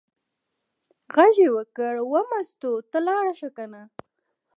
[1.15, 3.81] غږ یې وکړ: وه مستو ته لاړه شه کنه.